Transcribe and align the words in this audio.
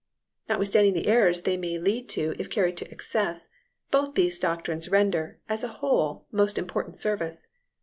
Notwithstanding 0.49 0.95
the 0.95 1.05
errors 1.05 1.41
they 1.43 1.57
may 1.57 1.77
lead 1.77 2.09
to 2.09 2.33
if 2.39 2.49
carried 2.49 2.75
to 2.77 2.89
excess, 2.89 3.49
both 3.91 4.15
these 4.15 4.39
doctrines 4.39 4.89
render, 4.89 5.37
as 5.47 5.63
a 5.63 5.67
whole, 5.77 6.25
most 6.31 6.57
important 6.57 6.95
service. 6.95 7.47